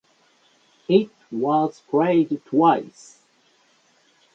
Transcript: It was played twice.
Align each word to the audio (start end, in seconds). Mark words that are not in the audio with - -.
It 0.89 1.11
was 1.31 1.79
played 1.81 2.41
twice. 2.45 3.19